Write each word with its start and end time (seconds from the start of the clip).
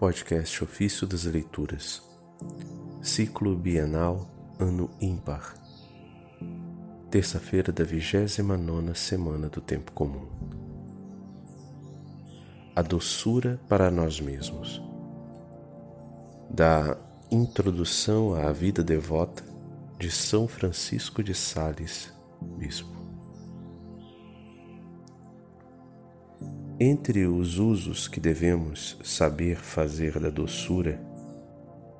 Podcast 0.00 0.64
Ofício 0.64 1.06
das 1.06 1.24
Leituras, 1.24 2.02
Ciclo 3.02 3.54
Bienal, 3.54 4.26
Ano 4.58 4.88
Ímpar, 4.98 5.54
terça-feira 7.10 7.70
da 7.70 7.84
vigésima 7.84 8.56
nona 8.56 8.94
semana 8.94 9.50
do 9.50 9.60
Tempo 9.60 9.92
Comum. 9.92 10.26
A 12.74 12.80
doçura 12.80 13.60
para 13.68 13.90
nós 13.90 14.18
mesmos. 14.22 14.80
Da 16.48 16.96
Introdução 17.30 18.32
à 18.32 18.50
Vida 18.52 18.82
Devota 18.82 19.44
de 19.98 20.10
São 20.10 20.48
Francisco 20.48 21.22
de 21.22 21.34
Sales, 21.34 22.10
Bispo. 22.56 22.99
Entre 26.82 27.26
os 27.26 27.58
usos 27.58 28.08
que 28.08 28.18
devemos 28.18 28.98
saber 29.04 29.58
fazer 29.58 30.18
da 30.18 30.30
doçura, 30.30 30.98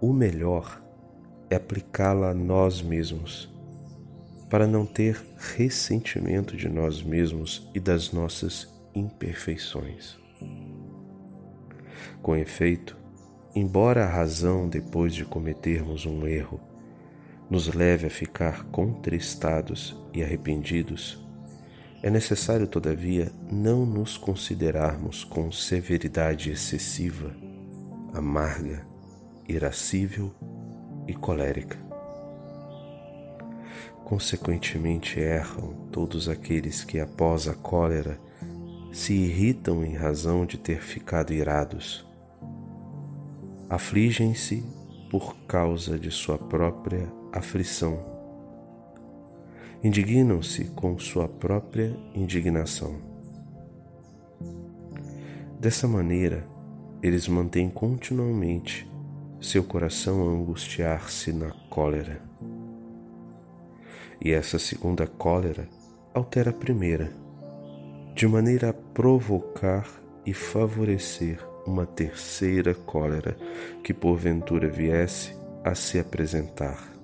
o 0.00 0.10
melhor 0.10 0.82
é 1.50 1.56
aplicá-la 1.56 2.30
a 2.30 2.34
nós 2.34 2.80
mesmos, 2.80 3.52
para 4.48 4.66
não 4.66 4.86
ter 4.86 5.22
ressentimento 5.36 6.56
de 6.56 6.66
nós 6.66 7.02
mesmos 7.02 7.70
e 7.74 7.78
das 7.78 8.10
nossas 8.10 8.72
imperfeições. 8.94 10.18
Com 12.22 12.34
efeito, 12.34 12.96
embora 13.54 14.06
a 14.06 14.08
razão, 14.08 14.66
depois 14.66 15.14
de 15.14 15.26
cometermos 15.26 16.06
um 16.06 16.26
erro, 16.26 16.58
nos 17.50 17.68
leve 17.68 18.06
a 18.06 18.10
ficar 18.10 18.64
contristados 18.70 19.94
e 20.14 20.22
arrependidos, 20.22 21.22
é 22.02 22.08
necessário, 22.08 22.66
todavia, 22.66 23.30
não 23.50 23.84
nos 23.84 24.16
considerarmos 24.16 25.22
com 25.22 25.52
severidade 25.52 26.50
excessiva, 26.50 27.30
amarga, 28.14 28.86
irascível 29.46 30.32
e 31.06 31.12
colérica. 31.12 31.78
Consequentemente, 34.04 35.20
erram 35.20 35.88
todos 35.92 36.28
aqueles 36.28 36.82
que, 36.82 36.98
após 36.98 37.46
a 37.46 37.54
cólera, 37.54 38.18
se 38.92 39.12
irritam 39.12 39.84
em 39.84 39.94
razão 39.94 40.46
de 40.46 40.56
ter 40.56 40.80
ficado 40.80 41.32
irados. 41.32 42.04
Afligem-se 43.68 44.64
por 45.10 45.36
causa 45.46 45.98
de 45.98 46.10
sua 46.10 46.38
própria 46.38 47.06
aflição 47.32 48.19
indignam-se 49.82 50.64
com 50.66 50.98
sua 50.98 51.28
própria 51.28 51.96
indignação. 52.14 52.96
Dessa 55.58 55.88
maneira, 55.88 56.46
eles 57.02 57.28
mantêm 57.28 57.70
continuamente 57.70 58.90
seu 59.40 59.64
coração 59.64 60.22
a 60.22 60.32
angustiar-se 60.32 61.32
na 61.32 61.50
cólera. 61.70 62.20
E 64.22 64.32
essa 64.32 64.58
segunda 64.58 65.06
cólera 65.06 65.66
altera 66.12 66.50
a 66.50 66.52
primeira, 66.52 67.10
de 68.14 68.26
maneira 68.26 68.70
a 68.70 68.72
provocar 68.74 69.88
e 70.26 70.34
favorecer 70.34 71.38
uma 71.66 71.86
terceira 71.86 72.74
cólera 72.74 73.36
que 73.82 73.94
porventura 73.94 74.68
viesse 74.68 75.34
a 75.64 75.74
se 75.74 75.98
apresentar. 75.98 76.99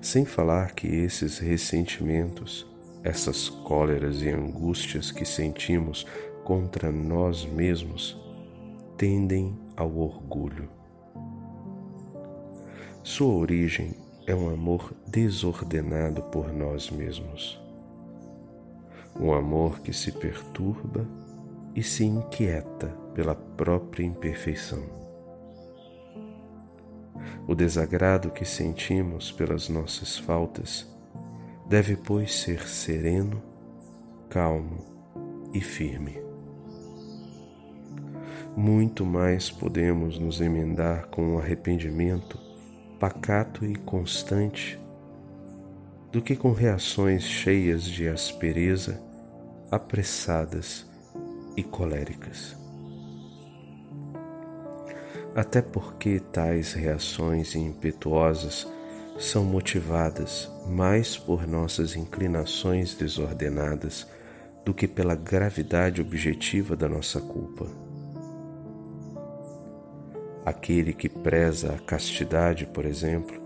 Sem 0.00 0.24
falar 0.24 0.74
que 0.74 0.86
esses 0.86 1.38
ressentimentos, 1.38 2.66
essas 3.02 3.48
cóleras 3.48 4.22
e 4.22 4.28
angústias 4.28 5.10
que 5.10 5.24
sentimos 5.24 6.06
contra 6.44 6.90
nós 6.90 7.44
mesmos, 7.44 8.16
tendem 8.96 9.58
ao 9.76 9.96
orgulho. 9.96 10.68
Sua 13.02 13.34
origem 13.34 13.94
é 14.26 14.34
um 14.34 14.48
amor 14.48 14.94
desordenado 15.06 16.22
por 16.22 16.52
nós 16.52 16.90
mesmos. 16.90 17.60
Um 19.18 19.32
amor 19.32 19.80
que 19.80 19.92
se 19.92 20.10
perturba 20.10 21.06
e 21.74 21.82
se 21.82 22.04
inquieta 22.04 22.88
pela 23.14 23.34
própria 23.34 24.04
imperfeição. 24.04 25.03
O 27.46 27.54
desagrado 27.54 28.30
que 28.30 28.44
sentimos 28.44 29.30
pelas 29.30 29.68
nossas 29.68 30.16
faltas 30.16 30.86
deve, 31.68 31.96
pois, 31.96 32.34
ser 32.34 32.66
sereno, 32.66 33.42
calmo 34.28 34.84
e 35.52 35.60
firme. 35.60 36.22
Muito 38.56 39.04
mais 39.04 39.50
podemos 39.50 40.18
nos 40.18 40.40
emendar 40.40 41.08
com 41.08 41.34
um 41.34 41.38
arrependimento 41.38 42.38
pacato 42.98 43.64
e 43.64 43.74
constante 43.74 44.80
do 46.12 46.22
que 46.22 46.36
com 46.36 46.52
reações 46.52 47.24
cheias 47.24 47.82
de 47.84 48.08
aspereza, 48.08 49.02
apressadas 49.70 50.86
e 51.56 51.62
coléricas 51.62 52.63
até 55.34 55.60
porque 55.60 56.20
tais 56.20 56.72
reações 56.72 57.56
impetuosas 57.56 58.66
são 59.18 59.44
motivadas 59.44 60.50
mais 60.66 61.16
por 61.16 61.46
nossas 61.46 61.96
inclinações 61.96 62.94
desordenadas 62.94 64.06
do 64.64 64.72
que 64.72 64.88
pela 64.88 65.14
gravidade 65.14 66.00
objetiva 66.00 66.76
da 66.76 66.88
nossa 66.88 67.20
culpa. 67.20 67.66
Aquele 70.44 70.92
que 70.92 71.08
preza 71.08 71.72
a 71.72 71.78
castidade, 71.78 72.66
por 72.66 72.84
exemplo, 72.84 73.42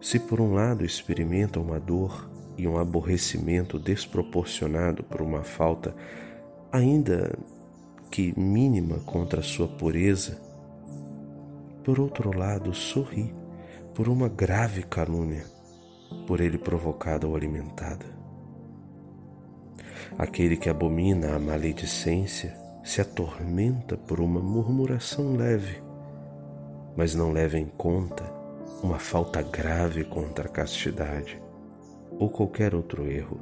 se 0.00 0.18
por 0.18 0.40
um 0.40 0.54
lado 0.54 0.84
experimenta 0.84 1.60
uma 1.60 1.78
dor 1.78 2.28
e 2.56 2.66
um 2.66 2.78
aborrecimento 2.78 3.78
desproporcionado 3.78 5.02
por 5.02 5.20
uma 5.20 5.42
falta, 5.42 5.94
ainda 6.72 7.38
que 8.10 8.38
mínima 8.38 8.98
contra 9.00 9.40
a 9.40 9.42
sua 9.42 9.68
pureza, 9.68 10.49
por 11.90 11.98
outro 11.98 12.38
lado, 12.38 12.72
sorri 12.72 13.34
por 13.96 14.08
uma 14.08 14.28
grave 14.28 14.84
calúnia, 14.84 15.44
por 16.24 16.40
ele 16.40 16.56
provocada 16.56 17.26
ou 17.26 17.34
alimentada. 17.34 18.06
Aquele 20.16 20.56
que 20.56 20.68
abomina 20.68 21.34
a 21.34 21.40
maledicência 21.40 22.56
se 22.84 23.00
atormenta 23.00 23.96
por 23.96 24.20
uma 24.20 24.38
murmuração 24.38 25.34
leve, 25.34 25.82
mas 26.96 27.12
não 27.12 27.32
leva 27.32 27.58
em 27.58 27.66
conta 27.66 28.22
uma 28.84 29.00
falta 29.00 29.42
grave 29.42 30.04
contra 30.04 30.46
a 30.46 30.48
castidade 30.48 31.42
ou 32.12 32.30
qualquer 32.30 32.72
outro 32.72 33.04
erro. 33.10 33.40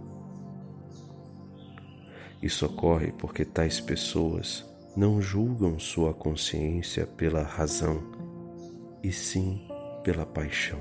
Isso 2.43 2.65
ocorre 2.65 3.13
porque 3.13 3.45
tais 3.45 3.79
pessoas 3.79 4.65
não 4.97 5.21
julgam 5.21 5.79
sua 5.79 6.15
consciência 6.15 7.07
pela 7.07 7.43
razão 7.43 8.17
e 9.03 9.13
sim 9.13 9.61
pela 10.03 10.25
paixão. 10.25 10.81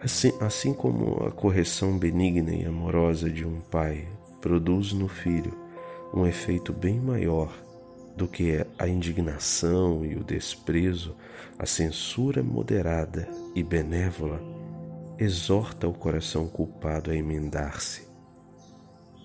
Assim, 0.00 0.32
assim 0.40 0.74
como 0.74 1.24
a 1.24 1.30
correção 1.30 1.98
benigna 1.98 2.54
e 2.54 2.64
amorosa 2.64 3.30
de 3.30 3.46
um 3.46 3.60
pai 3.60 4.06
produz 4.40 4.92
no 4.92 5.08
filho 5.08 5.52
um 6.12 6.26
efeito 6.26 6.72
bem 6.72 7.00
maior 7.00 7.52
do 8.16 8.26
que 8.26 8.64
a 8.78 8.88
indignação 8.88 10.04
e 10.04 10.16
o 10.16 10.24
desprezo, 10.24 11.16
a 11.58 11.66
censura 11.66 12.42
moderada 12.42 13.28
e 13.54 13.62
benévola 13.62 14.40
exorta 15.18 15.88
o 15.88 15.92
coração 15.92 16.46
culpado 16.46 17.10
a 17.10 17.16
emendar-se, 17.16 18.06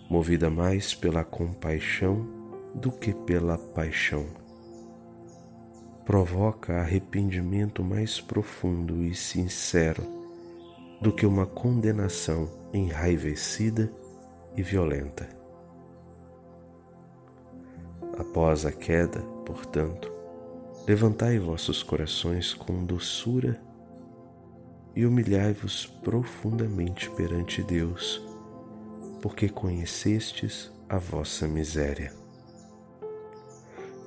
movida 0.09 0.49
mais 0.49 0.93
pela 0.93 1.23
compaixão 1.23 2.25
do 2.73 2.91
que 2.91 3.13
pela 3.13 3.57
paixão 3.57 4.40
provoca 6.05 6.77
arrependimento 6.77 7.83
mais 7.83 8.19
profundo 8.19 9.03
e 9.03 9.13
sincero 9.13 10.03
do 10.99 11.11
que 11.11 11.25
uma 11.25 11.45
condenação 11.45 12.49
enraivecida 12.73 13.91
e 14.55 14.61
violenta. 14.61 15.27
Após 18.17 18.65
a 18.65 18.71
queda, 18.71 19.19
portanto, 19.45 20.11
levantai 20.87 21.39
vossos 21.39 21.81
corações 21.81 22.53
com 22.53 22.83
doçura 22.83 23.61
e 24.95 25.05
humilhai-vos 25.05 25.85
profundamente 25.85 27.09
perante 27.11 27.63
Deus, 27.63 28.21
porque 29.21 29.47
conhecestes 29.47 30.71
a 30.89 30.97
vossa 30.97 31.47
miséria 31.47 32.20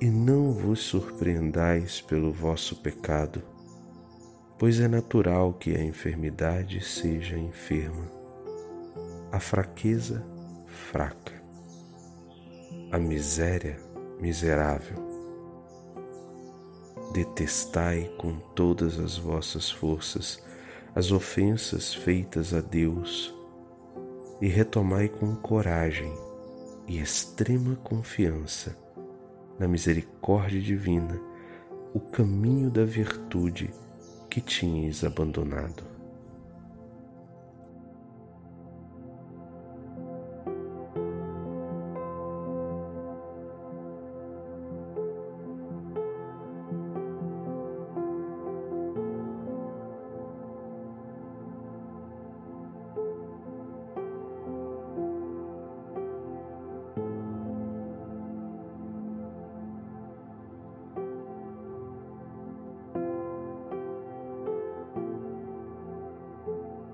e 0.01 0.09
não 0.09 0.51
vos 0.51 0.81
surpreendais 0.81 2.01
pelo 2.01 2.31
vosso 2.31 2.75
pecado, 2.77 3.41
pois 4.57 4.79
é 4.79 4.87
natural 4.87 5.53
que 5.53 5.75
a 5.75 5.83
enfermidade 5.83 6.83
seja 6.83 7.37
enferma, 7.37 8.11
a 9.31 9.39
fraqueza 9.39 10.25
fraca, 10.65 11.33
a 12.91 12.99
miséria 12.99 13.79
miserável. 14.19 15.03
Detestai 17.13 18.11
com 18.17 18.37
todas 18.53 18.99
as 18.99 19.17
vossas 19.17 19.69
forças 19.69 20.43
as 20.95 21.11
ofensas 21.11 21.93
feitas 21.93 22.53
a 22.53 22.61
Deus 22.61 23.33
e 24.41 24.47
retomai 24.47 25.09
com 25.09 25.35
coragem 25.35 26.13
e 26.87 26.99
extrema 26.99 27.75
confiança 27.75 28.84
na 29.59 29.67
misericórdia 29.67 30.61
divina 30.61 31.19
o 31.93 31.99
caminho 31.99 32.69
da 32.69 32.83
virtude 32.83 33.73
que 34.29 34.41
tinhas 34.41 35.03
abandonado. 35.03 35.94